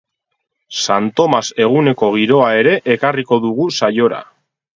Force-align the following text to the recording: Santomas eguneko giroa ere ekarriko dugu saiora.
Santomas 0.85 1.41
eguneko 1.65 2.09
giroa 2.15 2.49
ere 2.63 2.75
ekarriko 2.97 3.41
dugu 3.45 3.71
saiora. 3.79 4.25